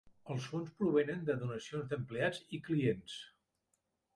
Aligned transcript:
Els 0.35 0.45
fons 0.53 0.71
provenen 0.79 1.21
de 1.27 1.35
donacions 1.43 1.91
d'empleats 1.91 2.43
i 2.59 2.61
clients. 2.71 3.19